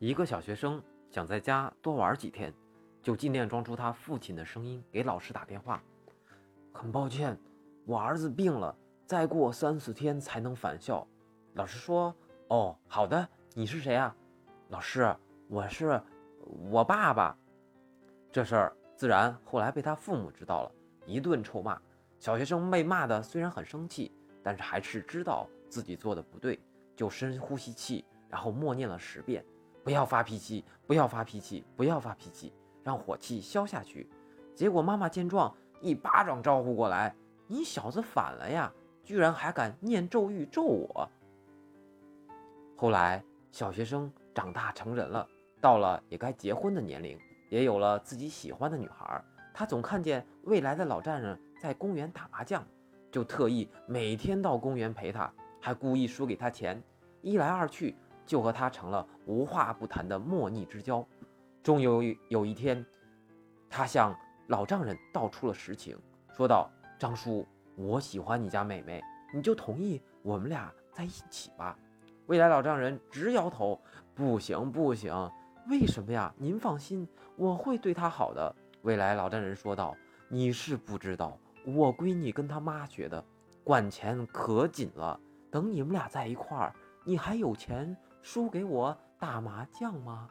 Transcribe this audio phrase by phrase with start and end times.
[0.00, 2.54] 一个小学生想在家多玩几天，
[3.02, 5.82] 就尽量装出他父亲的声音给老师打电话。
[6.72, 7.38] 很抱歉，
[7.84, 8.74] 我儿子病了，
[9.04, 11.06] 再过三四天才能返校。
[11.52, 12.16] 老师说
[12.48, 13.28] ：“哦，好的。
[13.52, 14.16] 你是谁啊？”
[14.70, 15.14] 老师，
[15.48, 16.00] 我是
[16.70, 17.36] 我爸爸。
[18.32, 20.72] 这事儿自然后来被他父母知道了，
[21.04, 21.78] 一顿臭骂。
[22.18, 24.10] 小学生被骂的虽然很生气，
[24.42, 26.58] 但是还是知道自己做的不对，
[26.96, 29.44] 就深呼吸气，然后默念了十遍。
[29.82, 32.52] 不要发脾气，不要发脾气，不要发脾气，
[32.82, 34.08] 让火气消下去。
[34.54, 37.14] 结果妈妈见状，一巴掌招呼过来
[37.48, 38.72] ：“你小子反了呀！
[39.02, 41.08] 居然还敢念咒语咒我！”
[42.76, 45.26] 后来，小学生长大成人了，
[45.60, 49.22] 到了也该结婚的年龄，也有了自己喜欢的女孩。
[49.52, 52.64] 他总看见未来的老丈人在公园打麻将，
[53.10, 56.82] 就特意每天到公园陪他，还故意输给他钱。
[57.22, 57.96] 一来二去。
[58.30, 61.04] 就和他成了无话不谈的莫逆之交。
[61.64, 62.86] 终于有一天，
[63.68, 65.98] 他向老丈人道出了实情，
[66.32, 69.02] 说道：“张叔，我喜欢你家美美，
[69.34, 71.76] 你就同意我们俩在一起吧。”
[72.26, 73.80] 未来老丈人直摇头
[74.14, 75.12] ：“不行，不行，
[75.68, 76.32] 为什么呀？
[76.38, 79.96] 您放心，我会对她好的。”未来老丈人说道
[80.30, 81.36] ：“你是不知道，
[81.66, 83.24] 我闺女跟她妈学的，
[83.64, 85.18] 管钱可紧了。
[85.50, 86.72] 等你们俩在一块儿，
[87.04, 90.28] 你还有钱？”输给我打麻将吗？